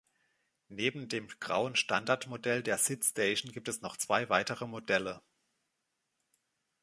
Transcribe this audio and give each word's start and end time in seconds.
Neben 0.69 1.09
dem 1.09 1.27
grauen 1.27 1.75
Standard-Modell 1.75 2.63
der 2.63 2.79
SidStation 2.79 3.51
gibt 3.51 3.67
es 3.67 3.81
noch 3.83 3.95
zwei 3.97 4.29
weitere 4.29 4.65
Modelle. 4.65 5.21